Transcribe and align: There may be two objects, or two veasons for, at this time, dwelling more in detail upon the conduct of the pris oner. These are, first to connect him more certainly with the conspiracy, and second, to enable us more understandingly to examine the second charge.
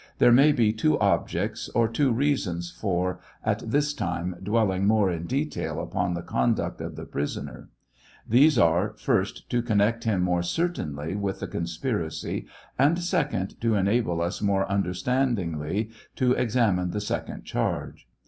There 0.17 0.31
may 0.31 0.51
be 0.51 0.73
two 0.73 0.97
objects, 0.99 1.69
or 1.75 1.87
two 1.87 2.11
veasons 2.11 2.71
for, 2.75 3.19
at 3.45 3.61
this 3.69 3.93
time, 3.93 4.35
dwelling 4.41 4.87
more 4.87 5.11
in 5.11 5.27
detail 5.27 5.79
upon 5.79 6.15
the 6.15 6.23
conduct 6.23 6.81
of 6.81 6.95
the 6.95 7.05
pris 7.05 7.37
oner. 7.37 7.69
These 8.27 8.57
are, 8.57 8.95
first 8.97 9.47
to 9.51 9.61
connect 9.61 10.05
him 10.05 10.23
more 10.23 10.41
certainly 10.41 11.13
with 11.15 11.39
the 11.39 11.47
conspiracy, 11.47 12.47
and 12.79 12.97
second, 12.97 13.61
to 13.61 13.75
enable 13.75 14.21
us 14.23 14.41
more 14.41 14.67
understandingly 14.71 15.91
to 16.15 16.31
examine 16.31 16.89
the 16.89 16.99
second 17.01 17.45
charge. 17.45 18.07